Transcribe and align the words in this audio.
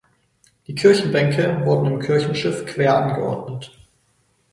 Die 0.65 0.73
Kirchenbänke 0.73 1.61
wurden 1.63 1.85
im 1.93 1.99
Kirchenschiff 1.99 2.65
quer 2.65 3.03
angeordnet. 3.03 3.71